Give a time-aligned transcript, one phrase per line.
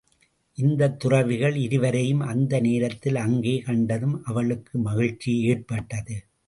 [0.57, 6.25] இந்தத் துறவிகள் இருவரையும் அந்த நேரத்தில் அங்கே கண்டதும், அவளுக்கு மகிழ்ச்சி ஏற்பட்டது.